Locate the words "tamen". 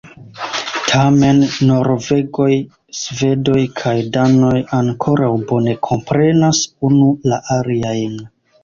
0.91-1.41